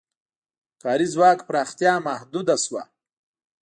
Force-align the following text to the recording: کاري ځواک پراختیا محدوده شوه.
کاري 0.81 1.07
ځواک 1.13 1.39
پراختیا 1.49 1.93
محدوده 2.07 2.55
شوه. 2.63 2.83